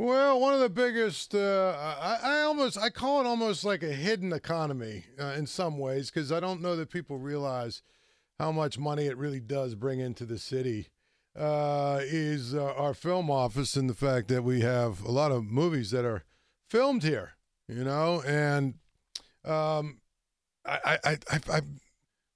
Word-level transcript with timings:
Well, 0.00 0.40
one 0.40 0.54
of 0.54 0.60
the 0.60 0.70
biggest, 0.70 1.34
uh, 1.34 1.76
I, 2.00 2.20
I 2.22 2.40
almost, 2.40 2.78
I 2.78 2.88
call 2.88 3.20
it 3.20 3.26
almost 3.26 3.66
like 3.66 3.82
a 3.82 3.92
hidden 3.92 4.32
economy 4.32 5.04
uh, 5.20 5.34
in 5.36 5.46
some 5.46 5.76
ways 5.76 6.10
because 6.10 6.32
I 6.32 6.40
don't 6.40 6.62
know 6.62 6.74
that 6.76 6.88
people 6.88 7.18
realize 7.18 7.82
how 8.38 8.50
much 8.50 8.78
money 8.78 9.04
it 9.04 9.18
really 9.18 9.40
does 9.40 9.74
bring 9.74 10.00
into 10.00 10.24
the 10.24 10.38
city. 10.38 10.88
Uh, 11.38 12.00
is 12.02 12.54
uh, 12.54 12.72
our 12.78 12.94
film 12.94 13.30
office 13.30 13.76
and 13.76 13.90
the 13.90 13.94
fact 13.94 14.28
that 14.28 14.42
we 14.42 14.62
have 14.62 15.04
a 15.04 15.10
lot 15.10 15.32
of 15.32 15.44
movies 15.44 15.90
that 15.90 16.06
are 16.06 16.24
filmed 16.70 17.02
here, 17.02 17.32
you 17.68 17.84
know, 17.84 18.22
and 18.22 18.76
um, 19.44 20.00
I, 20.64 20.98
I, 21.04 21.18
I, 21.30 21.40
I 21.52 21.60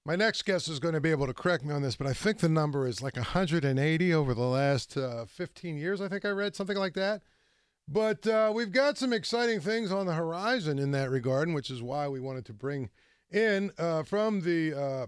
my 0.05 0.17
next 0.17 0.45
guest 0.45 0.69
is 0.69 0.81
going 0.81 0.93
to 0.93 1.01
be 1.01 1.11
able 1.11 1.27
to 1.29 1.33
correct 1.33 1.65
me 1.65 1.73
on 1.73 1.81
this, 1.81 1.96
but 1.96 2.07
I 2.07 2.12
think 2.12 2.41
the 2.41 2.49
number 2.51 2.87
is 2.87 3.01
like 3.01 3.17
180 3.17 4.12
over 4.12 4.35
the 4.35 4.43
last 4.43 4.99
uh, 4.99 5.25
15 5.25 5.79
years. 5.79 6.03
I 6.03 6.09
think 6.09 6.27
I 6.27 6.29
read 6.29 6.55
something 6.55 6.77
like 6.77 6.93
that. 6.93 7.23
But 7.87 8.27
uh, 8.27 8.53
we've 8.55 8.73
got 8.73 8.96
some 8.96 9.12
exciting 9.12 9.61
things 9.61 9.93
on 9.93 10.07
the 10.07 10.14
horizon 10.14 10.79
in 10.79 10.90
that 10.93 11.11
regard, 11.11 11.53
which 11.53 11.71
is 11.71 11.82
why 11.82 12.08
we 12.08 12.18
wanted 12.18 12.46
to 12.46 12.53
bring 12.53 12.91
in 13.31 13.71
uh, 13.79 14.03
from 14.04 14.41
the 14.41 14.75
uh, 14.75 15.07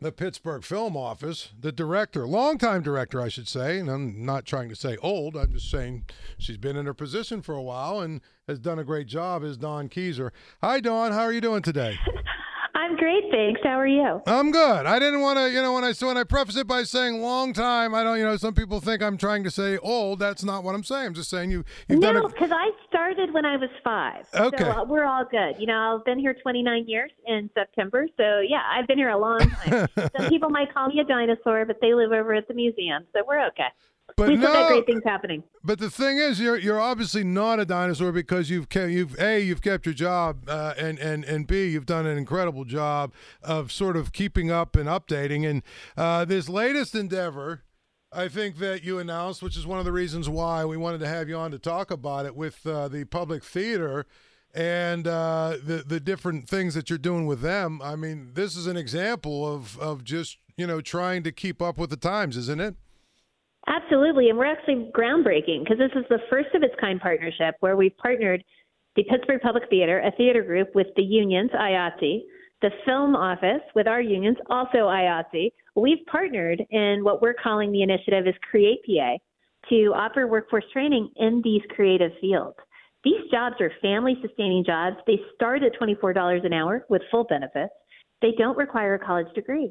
the 0.00 0.12
Pittsburgh 0.12 0.64
Film 0.64 0.96
Office 0.96 1.50
the 1.58 1.72
director, 1.72 2.26
longtime 2.26 2.82
director, 2.82 3.20
I 3.20 3.28
should 3.28 3.48
say. 3.48 3.78
And 3.78 3.88
I'm 3.88 4.24
not 4.24 4.44
trying 4.44 4.68
to 4.68 4.76
say 4.76 4.96
old. 5.02 5.36
I'm 5.36 5.52
just 5.52 5.70
saying 5.70 6.04
she's 6.38 6.56
been 6.56 6.76
in 6.76 6.86
her 6.86 6.94
position 6.94 7.42
for 7.42 7.54
a 7.54 7.62
while 7.62 8.00
and 8.00 8.20
has 8.46 8.58
done 8.58 8.78
a 8.78 8.84
great 8.84 9.06
job. 9.06 9.42
Is 9.42 9.56
Dawn 9.56 9.88
Keezer? 9.88 10.30
Hi, 10.60 10.80
Dawn. 10.80 11.12
How 11.12 11.22
are 11.22 11.32
you 11.32 11.40
doing 11.40 11.62
today? 11.62 11.98
I'm 12.92 12.98
great, 12.98 13.24
thanks. 13.30 13.58
How 13.64 13.80
are 13.80 13.86
you? 13.86 14.20
I'm 14.26 14.50
good. 14.52 14.84
I 14.84 14.98
didn't 14.98 15.22
want 15.22 15.38
to, 15.38 15.50
you 15.50 15.62
know, 15.62 15.72
when 15.72 15.82
I 15.82 15.92
so 15.92 16.08
when 16.08 16.18
I 16.18 16.24
preface 16.24 16.56
it 16.56 16.66
by 16.66 16.82
saying 16.82 17.22
long 17.22 17.54
time, 17.54 17.94
I 17.94 18.04
don't, 18.04 18.18
you 18.18 18.24
know, 18.24 18.36
some 18.36 18.52
people 18.52 18.80
think 18.80 19.02
I'm 19.02 19.16
trying 19.16 19.44
to 19.44 19.50
say 19.50 19.78
old. 19.78 20.18
That's 20.18 20.44
not 20.44 20.62
what 20.62 20.74
I'm 20.74 20.84
saying. 20.84 21.06
I'm 21.06 21.14
just 21.14 21.30
saying 21.30 21.50
you. 21.50 21.64
You've 21.88 22.00
no, 22.00 22.28
because 22.28 22.50
I 22.52 22.70
started 22.90 23.32
when 23.32 23.46
I 23.46 23.56
was 23.56 23.70
five. 23.82 24.26
Okay. 24.34 24.62
So 24.62 24.70
uh, 24.70 24.84
we're 24.84 25.06
all 25.06 25.24
good. 25.24 25.54
You 25.58 25.68
know, 25.68 25.96
I've 25.96 26.04
been 26.04 26.18
here 26.18 26.34
29 26.34 26.84
years 26.86 27.10
in 27.26 27.48
September. 27.54 28.06
So 28.18 28.40
yeah, 28.40 28.60
I've 28.70 28.86
been 28.86 28.98
here 28.98 29.08
a 29.08 29.18
long 29.18 29.38
time. 29.40 29.88
some 30.14 30.28
people 30.28 30.50
might 30.50 30.74
call 30.74 30.88
me 30.88 31.00
a 31.00 31.04
dinosaur, 31.04 31.64
but 31.64 31.78
they 31.80 31.94
live 31.94 32.12
over 32.12 32.34
at 32.34 32.46
the 32.46 32.52
museum, 32.52 33.04
so 33.14 33.22
we're 33.26 33.46
okay. 33.46 33.68
But 34.16 34.38
no, 34.38 34.68
great 34.68 34.86
things 34.86 35.02
happening. 35.04 35.42
But 35.64 35.78
the 35.78 35.90
thing 35.90 36.18
is, 36.18 36.40
you're 36.40 36.56
you're 36.56 36.80
obviously 36.80 37.24
not 37.24 37.60
a 37.60 37.64
dinosaur 37.64 38.12
because 38.12 38.50
you've 38.50 38.68
kept, 38.68 38.90
you've 38.90 39.18
a 39.20 39.40
you've 39.40 39.62
kept 39.62 39.86
your 39.86 39.94
job, 39.94 40.48
uh, 40.48 40.74
and 40.76 40.98
and 40.98 41.24
and 41.24 41.46
b 41.46 41.66
you've 41.66 41.86
done 41.86 42.06
an 42.06 42.18
incredible 42.18 42.64
job 42.64 43.12
of 43.42 43.72
sort 43.72 43.96
of 43.96 44.12
keeping 44.12 44.50
up 44.50 44.76
and 44.76 44.88
updating. 44.88 45.48
And 45.48 45.62
uh, 45.96 46.24
this 46.24 46.48
latest 46.48 46.94
endeavor, 46.94 47.62
I 48.12 48.28
think 48.28 48.58
that 48.58 48.84
you 48.84 48.98
announced, 48.98 49.42
which 49.42 49.56
is 49.56 49.66
one 49.66 49.78
of 49.78 49.84
the 49.84 49.92
reasons 49.92 50.28
why 50.28 50.64
we 50.64 50.76
wanted 50.76 50.98
to 50.98 51.08
have 51.08 51.28
you 51.28 51.36
on 51.36 51.50
to 51.52 51.58
talk 51.58 51.90
about 51.90 52.26
it 52.26 52.36
with 52.36 52.66
uh, 52.66 52.88
the 52.88 53.04
public 53.04 53.44
theater 53.44 54.06
and 54.54 55.06
uh, 55.06 55.56
the 55.64 55.84
the 55.86 56.00
different 56.00 56.48
things 56.48 56.74
that 56.74 56.90
you're 56.90 56.98
doing 56.98 57.26
with 57.26 57.40
them. 57.40 57.80
I 57.82 57.96
mean, 57.96 58.32
this 58.34 58.56
is 58.56 58.66
an 58.66 58.76
example 58.76 59.52
of 59.52 59.78
of 59.78 60.04
just 60.04 60.38
you 60.56 60.66
know 60.66 60.80
trying 60.80 61.22
to 61.22 61.32
keep 61.32 61.62
up 61.62 61.78
with 61.78 61.90
the 61.90 61.96
times, 61.96 62.36
isn't 62.36 62.60
it? 62.60 62.74
Absolutely, 63.68 64.28
and 64.28 64.38
we're 64.38 64.46
actually 64.46 64.90
groundbreaking 64.92 65.60
because 65.62 65.78
this 65.78 65.92
is 65.94 66.04
the 66.08 66.18
first 66.28 66.48
of 66.54 66.62
its 66.62 66.74
kind 66.80 67.00
partnership 67.00 67.54
where 67.60 67.76
we've 67.76 67.96
partnered 67.96 68.42
the 68.96 69.04
Pittsburgh 69.04 69.40
Public 69.40 69.64
Theater, 69.70 70.00
a 70.00 70.10
theater 70.16 70.42
group, 70.42 70.74
with 70.74 70.88
the 70.96 71.02
unions, 71.02 71.50
IATSE, 71.54 72.22
the 72.60 72.70
film 72.84 73.16
office 73.16 73.62
with 73.74 73.86
our 73.86 74.00
unions, 74.00 74.36
also 74.50 74.88
IATSE. 74.88 75.52
We've 75.76 76.04
partnered 76.10 76.62
in 76.70 77.02
what 77.02 77.22
we're 77.22 77.34
calling 77.34 77.72
the 77.72 77.82
initiative 77.82 78.26
is 78.26 78.34
Create 78.50 78.80
PA 78.84 79.16
to 79.70 79.92
offer 79.94 80.26
workforce 80.26 80.64
training 80.72 81.10
in 81.16 81.40
these 81.44 81.62
creative 81.74 82.12
fields. 82.20 82.56
These 83.04 83.30
jobs 83.30 83.56
are 83.60 83.70
family 83.80 84.16
sustaining 84.20 84.64
jobs. 84.64 84.96
They 85.06 85.18
start 85.34 85.62
at 85.62 85.72
$24 85.80 86.44
an 86.44 86.52
hour 86.52 86.84
with 86.88 87.02
full 87.10 87.24
benefits. 87.24 87.72
They 88.20 88.32
don't 88.38 88.56
require 88.56 88.94
a 88.94 88.98
college 88.98 89.32
degree. 89.34 89.70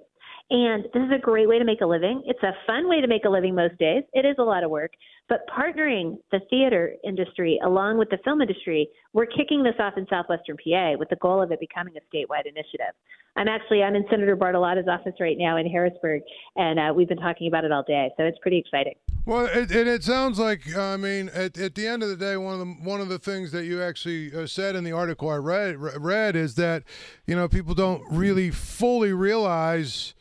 And 0.49 0.83
this 0.93 1.03
is 1.03 1.11
a 1.15 1.19
great 1.19 1.47
way 1.47 1.59
to 1.59 1.65
make 1.65 1.81
a 1.81 1.85
living. 1.85 2.23
It's 2.25 2.43
a 2.43 2.53
fun 2.67 2.89
way 2.89 3.01
to 3.01 3.07
make 3.07 3.25
a 3.25 3.29
living 3.29 3.55
most 3.55 3.77
days. 3.77 4.03
It 4.13 4.25
is 4.25 4.35
a 4.39 4.43
lot 4.43 4.63
of 4.63 4.71
work. 4.71 4.91
But 5.29 5.47
partnering 5.47 6.17
the 6.31 6.41
theater 6.49 6.93
industry 7.05 7.59
along 7.63 7.97
with 7.97 8.09
the 8.09 8.17
film 8.23 8.41
industry, 8.41 8.89
we're 9.13 9.27
kicking 9.27 9.63
this 9.63 9.75
off 9.79 9.93
in 9.97 10.05
southwestern 10.09 10.57
PA 10.57 10.93
with 10.97 11.09
the 11.09 11.15
goal 11.17 11.41
of 11.41 11.51
it 11.51 11.59
becoming 11.59 11.93
a 11.95 12.15
statewide 12.15 12.45
initiative. 12.45 12.93
I'm 13.37 13.47
actually 13.47 13.81
I'm 13.81 13.95
in 13.95 14.05
Senator 14.09 14.35
Bartolotta's 14.35 14.89
office 14.89 15.13
right 15.19 15.37
now 15.37 15.55
in 15.55 15.65
Harrisburg, 15.65 16.21
and 16.57 16.77
uh, 16.77 16.93
we've 16.93 17.07
been 17.07 17.17
talking 17.17 17.47
about 17.47 17.63
it 17.63 17.71
all 17.71 17.83
day. 17.83 18.09
So 18.17 18.23
it's 18.23 18.37
pretty 18.39 18.57
exciting. 18.57 18.95
Well, 19.25 19.45
it, 19.45 19.71
it, 19.71 19.87
it 19.87 20.03
sounds 20.03 20.37
like 20.37 20.75
I 20.75 20.97
mean, 20.97 21.29
at, 21.29 21.57
at 21.57 21.75
the 21.75 21.87
end 21.87 22.03
of 22.03 22.09
the 22.09 22.17
day, 22.17 22.35
one 22.35 22.53
of 22.53 22.59
the 22.59 22.73
one 22.83 22.99
of 22.99 23.07
the 23.07 23.19
things 23.19 23.53
that 23.53 23.63
you 23.63 23.81
actually 23.81 24.35
uh, 24.35 24.47
said 24.47 24.75
in 24.75 24.83
the 24.83 24.91
article 24.91 25.29
I 25.29 25.37
read 25.37 25.77
read 25.77 26.35
is 26.35 26.55
that 26.55 26.83
you 27.25 27.35
know 27.35 27.47
people 27.47 27.73
don't 27.73 28.03
really 28.11 28.51
fully 28.51 29.13
realize 29.13 30.13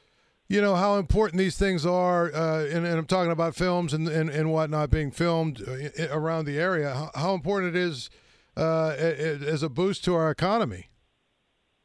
you 0.50 0.60
know 0.60 0.74
how 0.74 0.96
important 0.96 1.38
these 1.38 1.56
things 1.56 1.86
are, 1.86 2.34
uh, 2.34 2.64
and, 2.64 2.84
and, 2.84 2.98
I'm 2.98 3.06
talking 3.06 3.30
about 3.30 3.54
films 3.54 3.94
and, 3.94 4.08
and, 4.08 4.28
and 4.28 4.50
whatnot 4.50 4.90
being 4.90 5.12
filmed 5.12 5.62
uh, 5.62 6.08
around 6.10 6.46
the 6.46 6.58
area. 6.58 6.92
How, 6.92 7.10
how 7.14 7.34
important 7.34 7.76
it 7.76 7.78
is 7.80 8.10
uh, 8.56 8.88
as 8.98 9.62
a 9.62 9.68
boost 9.68 10.02
to 10.04 10.14
our 10.16 10.28
economy. 10.28 10.90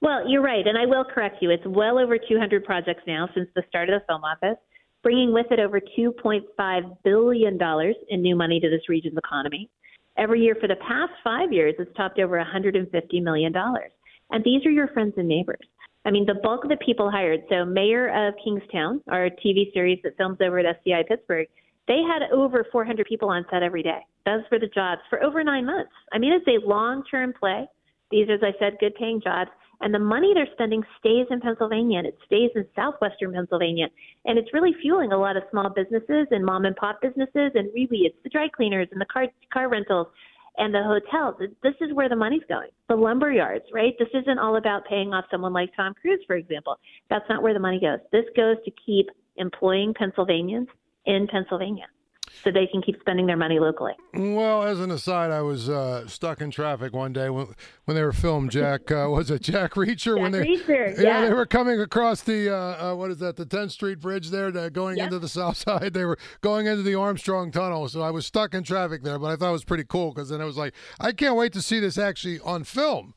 Well, 0.01 0.27
you're 0.27 0.41
right, 0.41 0.65
and 0.65 0.79
I 0.79 0.87
will 0.87 1.03
correct 1.03 1.37
you. 1.41 1.51
It's 1.51 1.65
well 1.67 1.99
over 1.99 2.17
200 2.17 2.65
projects 2.65 3.03
now 3.05 3.29
since 3.35 3.47
the 3.55 3.61
start 3.69 3.91
of 3.91 4.01
the 4.01 4.05
film 4.07 4.23
office, 4.23 4.57
bringing 5.03 5.31
with 5.31 5.45
it 5.51 5.59
over 5.59 5.79
2.5 5.79 6.97
billion 7.03 7.59
dollars 7.59 7.95
in 8.09 8.23
new 8.23 8.35
money 8.35 8.59
to 8.59 8.69
this 8.69 8.89
region's 8.89 9.17
economy. 9.17 9.69
Every 10.17 10.41
year 10.41 10.55
for 10.59 10.67
the 10.67 10.77
past 10.77 11.11
five 11.23 11.53
years, 11.53 11.75
it's 11.77 11.95
topped 11.95 12.17
over 12.17 12.37
150 12.37 13.19
million 13.21 13.51
dollars. 13.51 13.91
And 14.31 14.43
these 14.43 14.65
are 14.65 14.71
your 14.71 14.87
friends 14.87 15.13
and 15.17 15.27
neighbors. 15.27 15.67
I 16.05 16.11
mean, 16.11 16.25
the 16.25 16.35
bulk 16.35 16.63
of 16.63 16.69
the 16.69 16.77
people 16.77 17.09
hired. 17.09 17.41
So, 17.49 17.65
Mayor 17.65 18.27
of 18.27 18.35
Kingstown, 18.43 19.01
our 19.09 19.29
TV 19.43 19.73
series 19.73 19.99
that 20.03 20.15
films 20.17 20.37
over 20.41 20.59
at 20.59 20.65
SCI 20.65 21.03
Pittsburgh, 21.07 21.47
they 21.87 22.01
had 22.01 22.31
over 22.31 22.65
400 22.71 23.05
people 23.07 23.29
on 23.29 23.45
set 23.51 23.63
every 23.63 23.83
day. 23.83 23.99
Those 24.25 24.41
were 24.51 24.59
the 24.59 24.67
jobs 24.67 25.01
for 25.09 25.23
over 25.23 25.43
nine 25.43 25.65
months. 25.65 25.91
I 26.11 26.17
mean, 26.17 26.33
it's 26.33 26.47
a 26.47 26.67
long 26.67 27.03
term 27.09 27.33
play. 27.39 27.67
These, 28.11 28.27
as 28.31 28.39
I 28.43 28.53
said, 28.59 28.77
good 28.79 28.95
paying 28.95 29.21
jobs. 29.23 29.49
And 29.81 29.93
the 29.93 29.99
money 29.99 30.31
they're 30.33 30.47
spending 30.53 30.83
stays 30.99 31.27
in 31.29 31.41
Pennsylvania 31.41 31.99
and 31.99 32.07
it 32.07 32.17
stays 32.25 32.49
in 32.55 32.65
southwestern 32.75 33.33
Pennsylvania. 33.33 33.87
And 34.23 34.39
it's 34.39 34.53
really 34.53 34.73
fueling 34.81 35.11
a 35.11 35.17
lot 35.17 35.35
of 35.35 35.43
small 35.51 35.69
businesses 35.69 36.27
and 36.31 36.45
mom 36.45 36.65
and 36.65 36.75
pop 36.75 37.01
businesses. 37.01 37.51
And 37.55 37.69
really, 37.73 38.05
it's 38.05 38.15
the 38.23 38.29
dry 38.29 38.47
cleaners 38.47 38.87
and 38.91 39.01
the 39.01 39.05
car, 39.05 39.27
car 39.51 39.69
rentals 39.69 40.07
and 40.57 40.73
the 40.73 40.83
hotels. 40.83 41.35
This 41.63 41.73
is 41.81 41.93
where 41.93 42.09
the 42.09 42.15
money's 42.15 42.43
going. 42.47 42.69
The 42.89 42.95
lumber 42.95 43.31
yards, 43.31 43.65
right? 43.73 43.93
This 43.99 44.09
isn't 44.13 44.39
all 44.39 44.57
about 44.57 44.85
paying 44.85 45.13
off 45.13 45.25
someone 45.31 45.53
like 45.53 45.69
Tom 45.75 45.93
Cruise, 45.99 46.23
for 46.27 46.35
example. 46.35 46.77
That's 47.09 47.25
not 47.29 47.43
where 47.43 47.53
the 47.53 47.59
money 47.59 47.79
goes. 47.79 47.99
This 48.11 48.25
goes 48.35 48.57
to 48.65 48.71
keep 48.85 49.07
employing 49.37 49.93
Pennsylvanians 49.93 50.67
in 51.05 51.27
Pennsylvania 51.31 51.85
so 52.43 52.51
they 52.51 52.67
can 52.67 52.81
keep 52.81 52.99
spending 52.99 53.25
their 53.25 53.37
money 53.37 53.59
locally. 53.59 53.93
Well, 54.13 54.63
as 54.63 54.79
an 54.79 54.91
aside, 54.91 55.31
I 55.31 55.41
was 55.41 55.69
uh, 55.69 56.07
stuck 56.07 56.41
in 56.41 56.51
traffic 56.51 56.93
one 56.93 57.13
day 57.13 57.29
when, 57.29 57.47
when 57.85 57.95
they 57.95 58.03
were 58.03 58.13
filmed. 58.13 58.51
Jack 58.51 58.91
uh, 58.91 59.07
was 59.09 59.31
it 59.31 59.41
Jack 59.41 59.73
Reacher 59.73 60.15
Jack 60.15 60.21
when 60.21 60.31
they 60.31 60.45
Reacher, 60.45 60.97
yeah. 60.97 61.01
yeah. 61.03 61.25
they 61.25 61.33
were 61.33 61.45
coming 61.45 61.79
across 61.79 62.21
the 62.21 62.53
uh, 62.53 62.91
uh 62.91 62.95
what 62.95 63.11
is 63.11 63.19
that 63.19 63.35
the 63.35 63.45
10th 63.45 63.71
Street 63.71 63.99
Bridge 63.99 64.29
there 64.29 64.51
to, 64.51 64.69
going 64.69 64.97
yep. 64.97 65.05
into 65.05 65.19
the 65.19 65.27
South 65.35 65.57
Side. 65.57 65.93
They 65.93 66.05
were 66.05 66.17
going 66.41 66.67
into 66.67 66.83
the 66.83 66.95
Armstrong 66.95 67.51
Tunnel, 67.51 67.87
so 67.89 68.01
I 68.01 68.11
was 68.11 68.25
stuck 68.25 68.53
in 68.53 68.63
traffic 68.63 69.03
there. 69.03 69.19
But 69.19 69.27
I 69.27 69.35
thought 69.35 69.49
it 69.49 69.53
was 69.53 69.65
pretty 69.65 69.85
cool 69.85 70.13
because 70.13 70.29
then 70.29 70.41
I 70.41 70.45
was 70.45 70.57
like, 70.57 70.73
I 70.99 71.11
can't 71.11 71.35
wait 71.35 71.53
to 71.53 71.61
see 71.61 71.79
this 71.79 71.97
actually 71.97 72.39
on 72.41 72.63
film 72.63 73.13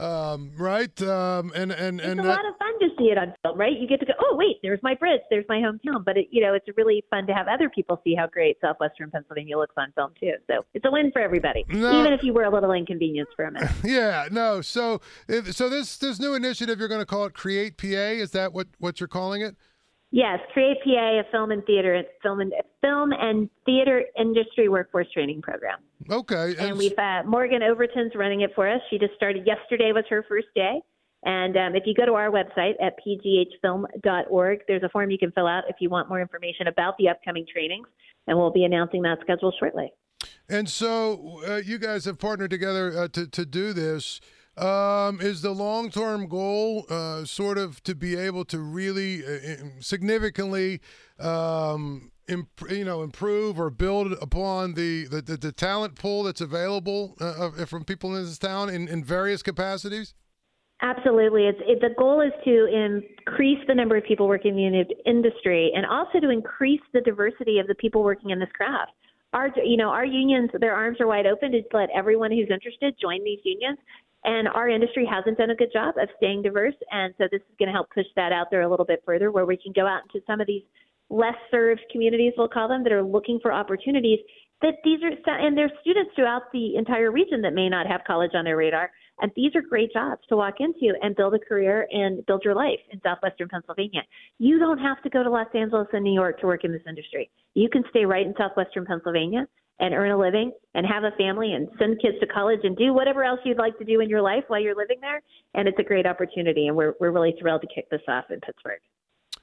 um, 0.00 0.52
right? 0.56 1.00
Um, 1.02 1.52
and 1.54 1.70
and 1.72 2.00
it's 2.00 2.08
and 2.08 2.20
a 2.20 2.24
lot 2.24 2.46
of 2.46 2.54
to 2.80 2.88
see 2.98 3.06
it 3.06 3.18
on 3.18 3.34
film, 3.42 3.58
right? 3.58 3.72
You 3.78 3.86
get 3.86 4.00
to 4.00 4.06
go, 4.06 4.12
oh 4.20 4.36
wait, 4.36 4.56
there's 4.62 4.80
my 4.82 4.94
bridge, 4.94 5.20
there's 5.30 5.44
my 5.48 5.58
hometown. 5.58 6.04
But 6.04 6.16
it, 6.16 6.28
you 6.30 6.42
know, 6.42 6.54
it's 6.54 6.66
really 6.76 7.04
fun 7.10 7.26
to 7.26 7.32
have 7.32 7.46
other 7.48 7.68
people 7.68 8.00
see 8.04 8.14
how 8.14 8.26
great 8.26 8.58
Southwestern 8.60 9.10
Pennsylvania 9.10 9.56
looks 9.56 9.74
on 9.76 9.92
film 9.92 10.12
too. 10.18 10.32
So 10.48 10.64
it's 10.74 10.84
a 10.84 10.90
win 10.90 11.10
for 11.12 11.20
everybody, 11.20 11.64
no, 11.68 12.00
even 12.00 12.12
if 12.12 12.22
you 12.22 12.32
were 12.32 12.44
a 12.44 12.50
little 12.50 12.72
inconvenienced 12.72 13.32
for 13.36 13.44
a 13.44 13.52
minute. 13.52 13.70
Yeah, 13.84 14.28
no. 14.30 14.60
So 14.60 15.00
so 15.50 15.68
this 15.68 15.96
this 15.96 16.20
new 16.20 16.34
initiative, 16.34 16.78
you're 16.78 16.88
going 16.88 17.00
to 17.00 17.06
call 17.06 17.24
it 17.24 17.34
Create 17.34 17.76
PA. 17.76 17.86
Is 17.86 18.30
that 18.32 18.52
what 18.52 18.68
what 18.78 19.00
you're 19.00 19.08
calling 19.08 19.42
it? 19.42 19.56
Yes, 20.12 20.40
Create 20.52 20.76
PA, 20.84 21.20
a 21.20 21.22
film 21.30 21.52
and 21.52 21.64
theater, 21.66 22.02
film 22.22 22.40
and 22.40 22.52
film 22.80 23.12
and 23.12 23.48
theater 23.64 24.04
industry 24.18 24.68
workforce 24.68 25.06
training 25.12 25.40
program. 25.40 25.78
Okay, 26.10 26.56
and, 26.58 26.70
and 26.70 26.78
we've 26.78 26.98
uh, 26.98 27.22
Morgan 27.24 27.62
Overton's 27.62 28.12
running 28.16 28.40
it 28.40 28.50
for 28.54 28.68
us. 28.68 28.80
She 28.90 28.98
just 28.98 29.14
started 29.14 29.46
yesterday 29.46 29.92
was 29.92 30.04
her 30.10 30.24
first 30.28 30.48
day. 30.54 30.80
And 31.22 31.56
um, 31.56 31.74
if 31.74 31.82
you 31.86 31.94
go 31.94 32.06
to 32.06 32.14
our 32.14 32.30
website 32.30 32.74
at 32.82 32.94
pghfilm.org, 33.06 34.60
there's 34.66 34.82
a 34.82 34.88
form 34.88 35.10
you 35.10 35.18
can 35.18 35.32
fill 35.32 35.46
out 35.46 35.64
if 35.68 35.76
you 35.80 35.90
want 35.90 36.08
more 36.08 36.20
information 36.20 36.66
about 36.66 36.94
the 36.98 37.08
upcoming 37.08 37.44
trainings, 37.52 37.86
and 38.26 38.38
we'll 38.38 38.52
be 38.52 38.64
announcing 38.64 39.02
that 39.02 39.18
schedule 39.20 39.52
shortly. 39.58 39.92
And 40.48 40.68
so, 40.68 41.42
uh, 41.46 41.56
you 41.56 41.78
guys 41.78 42.04
have 42.06 42.18
partnered 42.18 42.50
together 42.50 42.96
uh, 42.96 43.08
to 43.08 43.26
to 43.26 43.46
do 43.46 43.72
this. 43.72 44.20
Um, 44.56 45.20
is 45.20 45.42
the 45.42 45.52
long 45.52 45.90
term 45.90 46.26
goal 46.26 46.84
uh, 46.90 47.24
sort 47.24 47.56
of 47.56 47.82
to 47.84 47.94
be 47.94 48.16
able 48.16 48.44
to 48.46 48.58
really 48.58 49.24
uh, 49.24 49.56
significantly 49.78 50.80
um, 51.18 52.10
imp- 52.28 52.68
you 52.68 52.84
know 52.84 53.02
improve 53.02 53.60
or 53.60 53.70
build 53.70 54.12
upon 54.20 54.74
the 54.74 55.06
the, 55.06 55.22
the, 55.22 55.36
the 55.36 55.52
talent 55.52 55.94
pool 55.94 56.24
that's 56.24 56.40
available 56.40 57.16
uh, 57.20 57.64
from 57.64 57.84
people 57.84 58.14
in 58.16 58.24
this 58.24 58.38
town 58.38 58.68
in, 58.68 58.88
in 58.88 59.04
various 59.04 59.42
capacities? 59.42 60.14
Absolutely. 60.82 61.46
It's 61.46 61.58
it, 61.66 61.80
the 61.80 61.94
goal 61.98 62.22
is 62.22 62.32
to 62.44 62.66
increase 62.66 63.58
the 63.68 63.74
number 63.74 63.96
of 63.96 64.04
people 64.04 64.26
working 64.26 64.58
in 64.58 64.72
the 64.72 65.10
industry 65.10 65.72
and 65.74 65.84
also 65.84 66.20
to 66.20 66.30
increase 66.30 66.80
the 66.94 67.02
diversity 67.02 67.58
of 67.58 67.66
the 67.66 67.74
people 67.74 68.02
working 68.02 68.30
in 68.30 68.38
this 68.38 68.48
craft. 68.54 68.92
Our 69.34 69.50
you 69.62 69.76
know 69.76 69.90
our 69.90 70.06
unions 70.06 70.50
their 70.58 70.74
arms 70.74 70.98
are 71.00 71.06
wide 71.06 71.26
open 71.26 71.52
to 71.52 71.62
let 71.72 71.90
everyone 71.94 72.30
who's 72.30 72.48
interested 72.50 72.94
join 73.00 73.22
these 73.24 73.40
unions. 73.44 73.78
And 74.24 74.48
our 74.48 74.68
industry 74.68 75.08
hasn't 75.10 75.38
done 75.38 75.50
a 75.50 75.54
good 75.54 75.72
job 75.72 75.94
of 75.96 76.08
staying 76.18 76.42
diverse, 76.42 76.74
and 76.90 77.14
so 77.16 77.24
this 77.32 77.40
is 77.40 77.56
going 77.58 77.68
to 77.68 77.72
help 77.72 77.88
push 77.90 78.04
that 78.16 78.32
out 78.32 78.48
there 78.50 78.60
a 78.60 78.68
little 78.68 78.84
bit 78.84 79.02
further, 79.06 79.30
where 79.30 79.46
we 79.46 79.56
can 79.56 79.72
go 79.72 79.86
out 79.86 80.02
into 80.02 80.22
some 80.26 80.42
of 80.42 80.46
these 80.46 80.62
less 81.08 81.36
served 81.50 81.80
communities, 81.90 82.34
we'll 82.36 82.46
call 82.46 82.68
them, 82.68 82.84
that 82.84 82.92
are 82.92 83.02
looking 83.02 83.38
for 83.40 83.50
opportunities. 83.50 84.18
That 84.60 84.74
these 84.84 85.00
are 85.02 85.12
and 85.38 85.56
there's 85.56 85.70
students 85.80 86.10
throughout 86.14 86.52
the 86.52 86.76
entire 86.76 87.10
region 87.10 87.40
that 87.42 87.54
may 87.54 87.70
not 87.70 87.86
have 87.86 88.02
college 88.06 88.32
on 88.34 88.44
their 88.44 88.58
radar 88.58 88.90
and 89.20 89.30
these 89.36 89.54
are 89.54 89.62
great 89.62 89.92
jobs 89.92 90.22
to 90.28 90.36
walk 90.36 90.54
into 90.60 90.94
and 91.02 91.16
build 91.16 91.34
a 91.34 91.38
career 91.38 91.86
and 91.90 92.24
build 92.26 92.42
your 92.44 92.54
life 92.54 92.80
in 92.90 93.00
southwestern 93.02 93.48
Pennsylvania. 93.48 94.02
You 94.38 94.58
don't 94.58 94.78
have 94.78 95.02
to 95.02 95.10
go 95.10 95.22
to 95.22 95.30
Los 95.30 95.48
Angeles 95.54 95.88
and 95.92 96.04
New 96.04 96.14
York 96.14 96.40
to 96.40 96.46
work 96.46 96.64
in 96.64 96.72
this 96.72 96.82
industry. 96.88 97.30
You 97.54 97.68
can 97.68 97.84
stay 97.90 98.04
right 98.04 98.26
in 98.26 98.34
southwestern 98.38 98.86
Pennsylvania 98.86 99.46
and 99.80 99.94
earn 99.94 100.10
a 100.10 100.18
living 100.18 100.52
and 100.74 100.86
have 100.86 101.04
a 101.04 101.16
family 101.16 101.52
and 101.52 101.68
send 101.78 102.00
kids 102.00 102.18
to 102.20 102.26
college 102.26 102.60
and 102.62 102.76
do 102.76 102.92
whatever 102.92 103.24
else 103.24 103.40
you'd 103.44 103.58
like 103.58 103.78
to 103.78 103.84
do 103.84 104.00
in 104.00 104.08
your 104.08 104.22
life 104.22 104.44
while 104.48 104.60
you're 104.60 104.76
living 104.76 105.00
there. 105.00 105.22
And 105.54 105.66
it's 105.66 105.78
a 105.78 105.82
great 105.82 106.06
opportunity. 106.06 106.68
And 106.68 106.76
we're, 106.76 106.94
we're 107.00 107.10
really 107.10 107.34
thrilled 107.40 107.62
to 107.62 107.68
kick 107.74 107.88
this 107.90 108.02
off 108.06 108.26
in 108.30 108.40
Pittsburgh. 108.40 108.80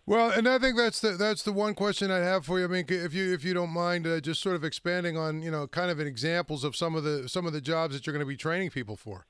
Well, 0.05 0.29
and 0.29 0.47
I 0.47 0.57
think 0.57 0.77
that's 0.77 1.01
the 1.01 1.11
that's 1.11 1.43
the 1.43 1.51
one 1.51 1.73
question 1.73 2.11
I 2.11 2.19
have 2.19 2.45
for 2.45 2.59
you. 2.59 2.65
I 2.65 2.69
mean, 2.69 2.85
if 2.87 3.13
you 3.13 3.33
if 3.33 3.43
you 3.43 3.53
don't 3.53 3.71
mind, 3.71 4.07
uh, 4.07 4.21
just 4.21 4.41
sort 4.41 4.55
of 4.55 4.63
expanding 4.63 5.17
on 5.17 5.41
you 5.41 5.51
know 5.51 5.67
kind 5.67 5.91
of 5.91 5.99
examples 5.99 6.63
of 6.63 6.77
some 6.77 6.95
of 6.95 7.03
the 7.03 7.27
some 7.27 7.45
of 7.45 7.51
the 7.51 7.59
jobs 7.59 7.93
that 7.93 8.07
you're 8.07 8.13
going 8.13 8.25
to 8.25 8.25
be 8.25 8.37
training 8.37 8.69
people 8.69 8.95
for. 8.95 9.25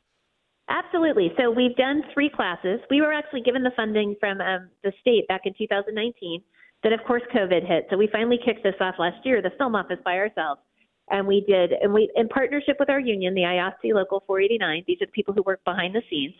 Absolutely. 0.69 1.31
So 1.37 1.49
we've 1.49 1.75
done 1.75 2.03
three 2.13 2.29
classes. 2.29 2.79
We 2.89 3.01
were 3.01 3.13
actually 3.13 3.41
given 3.41 3.63
the 3.63 3.71
funding 3.75 4.15
from 4.19 4.41
um, 4.41 4.69
the 4.83 4.91
state 4.99 5.27
back 5.27 5.41
in 5.45 5.53
2019. 5.57 6.41
Then, 6.83 6.93
of 6.93 6.99
course, 7.07 7.23
COVID 7.33 7.65
hit. 7.65 7.87
So 7.89 7.97
we 7.97 8.09
finally 8.11 8.37
kicked 8.43 8.63
this 8.63 8.75
off 8.79 8.95
last 8.99 9.25
year, 9.25 9.41
the 9.41 9.51
film 9.57 9.75
office 9.75 9.99
by 10.03 10.17
ourselves. 10.17 10.61
And 11.09 11.25
we 11.25 11.43
did, 11.47 11.71
and 11.71 11.93
we, 11.93 12.11
in 12.15 12.27
partnership 12.27 12.77
with 12.79 12.89
our 12.89 12.99
union, 12.99 13.33
the 13.33 13.41
IATSE 13.41 13.93
Local 13.93 14.23
489, 14.27 14.83
these 14.85 15.01
are 15.01 15.05
the 15.05 15.11
people 15.13 15.33
who 15.33 15.41
work 15.43 15.63
behind 15.63 15.95
the 15.95 16.01
scenes. 16.09 16.33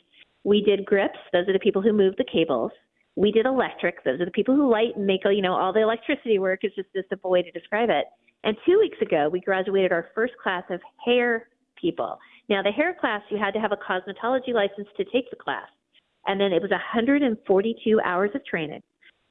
We 0.44 0.62
did 0.62 0.86
grips, 0.86 1.20
those 1.32 1.48
are 1.48 1.54
the 1.54 1.60
people 1.60 1.82
who 1.82 1.94
move 1.94 2.16
the 2.18 2.26
cables. 2.26 2.72
We 3.16 3.32
did 3.32 3.46
electric, 3.46 4.04
those 4.04 4.20
are 4.20 4.26
the 4.26 4.32
people 4.32 4.56
who 4.56 4.70
light 4.70 4.98
and 4.98 5.08
make, 5.08 5.22
you 5.24 5.42
know, 5.42 5.56
all 5.56 5.72
the 5.72 5.82
electricity 5.82 6.38
work 6.38 6.60
is 6.64 6.74
just 6.76 6.90
a 6.98 7.04
simple 7.10 7.32
way 7.32 7.42
to 7.44 7.52
describe 7.52 7.90
it. 7.90 8.06
And 8.44 8.58
two 8.66 8.78
weeks 8.78 8.98
ago, 9.02 9.30
we 9.32 9.40
graduated 9.40 9.94
our 9.94 10.10
first 10.14 10.34
class 10.44 10.64
of 10.70 10.82
hair 11.04 11.48
people. 11.80 12.18
Now, 12.50 12.62
the 12.64 12.72
hair 12.72 12.96
class, 13.00 13.22
you 13.30 13.38
had 13.38 13.54
to 13.54 13.60
have 13.60 13.72
a 13.72 13.78
cosmetology 13.78 14.54
license 14.54 14.88
to 14.98 15.04
take 15.06 15.30
the 15.30 15.36
class. 15.36 15.68
And 16.26 16.40
then 16.40 16.52
it 16.52 16.62
was 16.62 16.72
142 16.72 18.02
hours 18.04 18.32
of 18.36 18.46
training. 18.46 18.82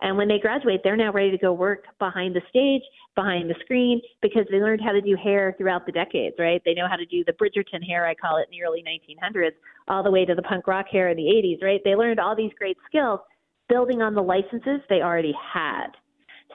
And 0.02 0.16
when 0.18 0.28
they 0.28 0.38
graduate, 0.38 0.80
they're 0.84 0.96
now 0.96 1.10
ready 1.10 1.30
to 1.30 1.38
go 1.38 1.52
work 1.52 1.84
behind 1.98 2.36
the 2.36 2.42
stage, 2.50 2.82
behind 3.14 3.48
the 3.48 3.54
screen, 3.60 4.00
because 4.20 4.44
they 4.50 4.58
learned 4.58 4.82
how 4.84 4.92
to 4.92 5.00
do 5.00 5.16
hair 5.16 5.54
throughout 5.56 5.86
the 5.86 5.92
decades, 5.92 6.36
right? 6.38 6.60
They 6.64 6.74
know 6.74 6.86
how 6.88 6.96
to 6.96 7.06
do 7.06 7.24
the 7.24 7.32
Bridgerton 7.32 7.82
hair, 7.86 8.06
I 8.06 8.14
call 8.14 8.36
it, 8.36 8.46
in 8.50 8.58
the 8.58 8.64
early 8.64 8.84
1900s, 8.86 9.52
all 9.88 10.02
the 10.02 10.10
way 10.10 10.26
to 10.26 10.34
the 10.34 10.42
punk 10.42 10.66
rock 10.66 10.86
hair 10.90 11.08
in 11.08 11.16
the 11.16 11.22
80s, 11.22 11.62
right? 11.62 11.80
They 11.82 11.94
learned 11.94 12.20
all 12.20 12.36
these 12.36 12.52
great 12.58 12.76
skills 12.86 13.20
building 13.70 14.02
on 14.02 14.14
the 14.14 14.22
licenses 14.22 14.80
they 14.88 15.00
already 15.00 15.34
had. 15.54 15.88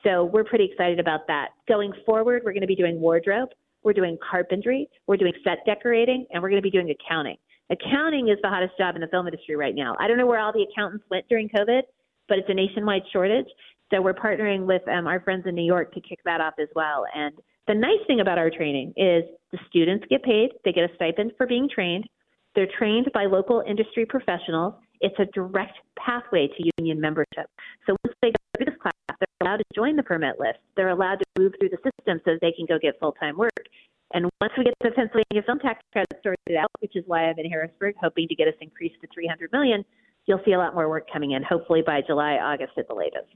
So 0.04 0.26
we're 0.26 0.44
pretty 0.44 0.66
excited 0.72 1.00
about 1.00 1.28
that. 1.28 1.50
Going 1.68 1.94
forward, 2.06 2.44
we're 2.46 2.54
going 2.54 2.62
to 2.62 2.68
be 2.68 2.76
doing 2.76 3.00
wardrobe. 3.00 3.50
We're 3.84 3.94
doing 3.94 4.18
carpentry, 4.30 4.90
we're 5.08 5.18
doing 5.18 5.34
set 5.44 5.60
decorating, 5.66 6.26
and 6.32 6.42
we're 6.42 6.50
going 6.50 6.62
to 6.62 6.64
be 6.64 6.72
doing 6.72 6.92
accounting. 6.92 7.38
Accounting 7.70 8.28
is 8.28 8.38
the 8.44 8.50
hottest 8.50 8.78
job 8.78 8.96
in 8.96 9.02
the 9.02 9.08
film 9.08 9.28
industry 9.28 9.56
right 9.56 9.74
now. 9.74 9.96
I 10.00 10.08
don't 10.08 10.18
know 10.18 10.26
where 10.26 10.40
all 10.40 10.52
the 10.52 10.66
accountants 10.72 11.06
went 11.10 11.28
during 11.30 11.50
COVID, 11.50 11.82
but 12.28 12.38
it's 12.38 12.50
a 12.50 12.54
nationwide 12.54 13.04
shortage. 13.14 13.48
So 13.92 14.02
we're 14.02 14.14
partnering 14.14 14.66
with 14.66 14.82
um, 14.88 15.08
our 15.08 15.20
friends 15.22 15.44
in 15.46 15.56
New 15.56 15.66
York 15.66 15.94
to 15.94 16.02
kick 16.02 16.20
that 16.26 16.42
off 16.42 16.54
as 16.60 16.68
well. 16.76 17.06
And 17.16 17.34
the 17.68 17.76
nice 17.76 18.00
thing 18.08 18.20
about 18.20 18.38
our 18.38 18.50
training 18.50 18.94
is 18.98 19.24
the 19.52 19.60
students 19.70 20.06
get 20.10 20.24
paid, 20.24 20.52
they 20.66 20.72
get 20.72 20.90
a 20.90 20.96
stipend 20.96 21.32
for 21.38 21.48
being 21.48 21.70
trained. 21.74 22.06
They're 22.56 22.68
trained 22.78 23.10
by 23.14 23.26
local 23.26 23.64
industry 23.66 24.06
professionals. 24.06 24.74
It's 25.00 25.16
a 25.20 25.26
direct 25.34 25.78
pathway 25.98 26.48
to 26.48 26.70
union 26.78 27.00
membership. 27.00 27.48
So 27.88 27.96
once 28.04 28.16
they 28.22 28.30
go 28.30 28.36
through 28.58 28.66
this 28.66 28.82
class, 28.82 28.94
they're 29.20 29.41
allowed 29.52 29.58
to 29.58 29.66
join 29.76 29.96
the 29.96 30.04
permit 30.04 30.40
list. 30.40 30.60
They're 30.76 30.90
allowed 30.90 31.20
to 31.20 31.26
move 31.38 31.54
through 31.60 31.70
the 31.70 31.78
system 31.78 32.22
so 32.26 32.38
they 32.42 32.52
can 32.52 32.66
go 32.68 32.78
get 32.80 33.00
full 33.00 33.14
time 33.14 33.38
work. 33.38 33.52
And 34.14 34.30
once 34.42 34.54
we 34.58 34.66
get 34.66 34.74
the 34.82 34.92
Pennsylvania 34.92 35.44
film 35.46 35.60
tax 35.60 35.80
credit 35.92 36.20
sorted 36.22 36.58
out, 36.58 36.70
which 36.80 36.96
is 36.96 37.04
why 37.08 37.30
I'm 37.30 37.40
in 37.40 37.50
Harrisburg, 37.50 37.96
hoping 38.02 38.28
to 38.28 38.36
get 38.36 38.48
us 38.48 38.54
increased 38.60 38.96
to 39.02 39.08
300 39.14 39.52
million, 39.54 39.86
you'll 40.26 40.42
see 40.46 40.52
a 40.52 40.58
lot 40.58 40.74
more 40.74 40.90
work 40.90 41.08
coming 41.12 41.32
in, 41.32 41.44
hopefully 41.44 41.82
by 41.86 42.02
July, 42.06 42.34
August 42.34 42.74
at 42.78 42.88
the 42.88 42.94
latest. 42.94 43.34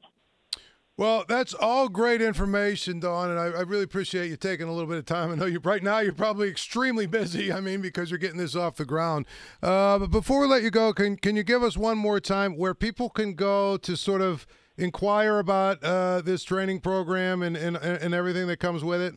Well, 0.97 1.25
that's 1.27 1.53
all 1.53 1.89
great 1.89 2.21
information, 2.21 3.01
Dawn, 3.01 3.29
and 3.29 3.37
I, 3.37 3.47
I, 3.47 3.61
really 3.63 3.83
appreciate 3.83 4.29
you 4.29 4.37
taking 4.37 4.69
a 4.69 4.71
little 4.71 4.87
bit 4.87 4.97
of 4.97 5.05
time. 5.05 5.29
I 5.29 5.35
know 5.35 5.45
you 5.45 5.59
right 5.59 5.83
now 5.83 5.99
you're 5.99 6.13
probably 6.13 6.47
extremely 6.47 7.05
busy. 7.05 7.51
I 7.51 7.59
mean, 7.59 7.81
because 7.81 8.09
you're 8.09 8.17
getting 8.17 8.37
this 8.37 8.55
off 8.55 8.77
the 8.77 8.85
ground. 8.85 9.25
Uh, 9.61 9.99
but 9.99 10.09
before 10.09 10.39
we 10.39 10.47
let 10.47 10.63
you 10.63 10.71
go, 10.71 10.93
can 10.93 11.17
can 11.17 11.35
you 11.35 11.43
give 11.43 11.63
us 11.63 11.75
one 11.75 11.97
more 11.97 12.21
time 12.21 12.55
where 12.55 12.73
people 12.73 13.09
can 13.09 13.33
go 13.33 13.75
to 13.75 13.97
sort 13.97 14.21
of 14.21 14.47
inquire 14.77 15.39
about 15.39 15.83
uh, 15.83 16.21
this 16.21 16.43
training 16.43 16.79
program 16.79 17.41
and, 17.43 17.55
and 17.55 17.77
and 17.77 18.13
everything 18.13 18.47
that 18.47 18.59
comes 18.59 18.83
with 18.83 19.01
it? 19.01 19.15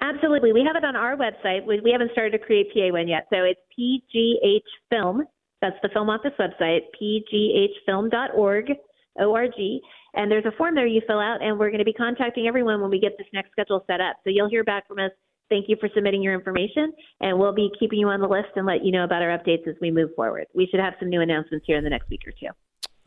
Absolutely, 0.00 0.52
we 0.52 0.64
have 0.66 0.76
it 0.76 0.84
on 0.84 0.94
our 0.94 1.16
website. 1.16 1.66
We, 1.66 1.80
we 1.80 1.90
haven't 1.90 2.12
started 2.12 2.38
to 2.38 2.38
create 2.38 2.66
PA1 2.76 3.08
yet, 3.08 3.26
so 3.32 3.38
it's 3.44 3.60
PGH 3.78 4.60
Film. 4.90 5.24
That's 5.62 5.76
the 5.82 5.88
Film 5.88 6.10
Office 6.10 6.32
website, 6.38 6.80
pghfilm.org. 7.00 8.72
O-R-G. 9.20 9.80
And 10.14 10.30
there's 10.30 10.44
a 10.46 10.56
form 10.56 10.74
there 10.74 10.86
you 10.86 11.02
fill 11.06 11.20
out, 11.20 11.42
and 11.42 11.58
we're 11.58 11.68
going 11.68 11.78
to 11.78 11.84
be 11.84 11.92
contacting 11.92 12.46
everyone 12.46 12.80
when 12.80 12.90
we 12.90 13.00
get 13.00 13.12
this 13.18 13.26
next 13.32 13.52
schedule 13.52 13.84
set 13.86 14.00
up. 14.00 14.16
So 14.24 14.30
you'll 14.30 14.48
hear 14.48 14.64
back 14.64 14.88
from 14.88 14.98
us. 14.98 15.10
Thank 15.48 15.68
you 15.68 15.76
for 15.78 15.88
submitting 15.94 16.22
your 16.22 16.34
information, 16.34 16.92
and 17.20 17.38
we'll 17.38 17.54
be 17.54 17.70
keeping 17.78 18.00
you 18.00 18.08
on 18.08 18.20
the 18.20 18.26
list 18.26 18.48
and 18.56 18.66
let 18.66 18.84
you 18.84 18.90
know 18.90 19.04
about 19.04 19.22
our 19.22 19.38
updates 19.38 19.68
as 19.68 19.76
we 19.80 19.92
move 19.92 20.10
forward. 20.16 20.46
We 20.54 20.66
should 20.66 20.80
have 20.80 20.94
some 20.98 21.08
new 21.08 21.20
announcements 21.20 21.66
here 21.66 21.76
in 21.76 21.84
the 21.84 21.90
next 21.90 22.08
week 22.10 22.22
or 22.26 22.32
two. 22.32 22.48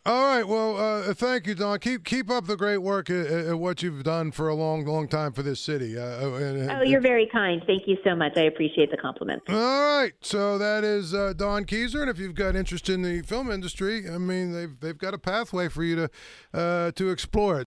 All 0.05 0.23
right. 0.23 0.47
Well, 0.47 0.77
uh, 0.77 1.13
thank 1.13 1.45
you, 1.45 1.55
Dawn. 1.55 1.79
Keep 1.79 2.05
keep 2.05 2.29
up 2.29 2.45
the 2.47 2.55
great 2.55 2.77
work 2.77 3.09
at, 3.09 3.27
at, 3.27 3.59
what 3.59 3.83
you've 3.83 4.03
done 4.03 4.31
for 4.31 4.47
a 4.47 4.55
long, 4.55 4.85
long 4.85 5.07
time 5.07 5.33
for 5.33 5.43
this 5.43 5.59
city. 5.59 5.97
Uh, 5.97 6.01
uh 6.01 6.33
and, 6.35 6.71
oh, 6.71 6.81
you're 6.81 7.01
very 7.01 7.27
kind. 7.27 7.61
Thank 7.67 7.87
you 7.87 7.97
so 8.03 8.15
much. 8.15 8.33
I 8.37 8.41
appreciate 8.41 8.91
the 8.91 8.97
compliment. 8.97 9.43
All 9.49 9.55
right. 9.55 10.13
So 10.21 10.57
that 10.57 10.83
is 10.83 11.13
uh, 11.13 11.33
Dawn 11.35 11.65
Keezer, 11.65 12.01
and 12.01 12.09
if 12.09 12.17
you've 12.17 12.35
got 12.35 12.55
interest 12.55 12.89
in 12.89 13.01
the 13.01 13.21
film 13.23 13.51
industry, 13.51 14.09
I 14.09 14.17
mean, 14.17 14.53
they've 14.53 14.79
they've 14.79 14.97
got 14.97 15.13
a 15.13 15.17
pathway 15.17 15.67
for 15.67 15.83
you 15.83 15.95
to 15.95 16.09
uh, 16.53 16.91
to 16.91 17.09
explore 17.09 17.55
it. 17.55 17.57